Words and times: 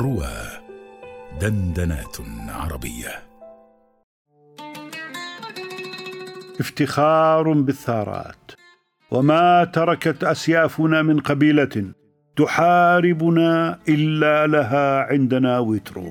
روى 0.00 0.36
دندنات 1.40 2.16
عربية. 2.48 3.22
افتخار 6.60 7.52
بالثارات. 7.52 8.50
وما 9.10 9.64
تركت 9.64 10.24
أسيافنا 10.24 11.02
من 11.02 11.20
قبيلة 11.20 11.92
تحاربنا 12.36 13.78
إلا 13.88 14.46
لها 14.46 15.02
عندنا 15.02 15.58
وتر. 15.58 16.02